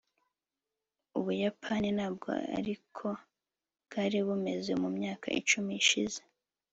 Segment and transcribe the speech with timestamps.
[1.17, 3.07] ubuyapani ntabwo ariko
[3.85, 6.21] bwari bumeze mu myaka icumi ishize